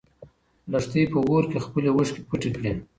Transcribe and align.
لښتې 0.71 1.01
په 1.11 1.19
اور 1.27 1.43
کې 1.51 1.59
خپلې 1.65 1.89
اوښکې 1.91 2.21
پټې 2.29 2.49
کړې. 2.55 2.71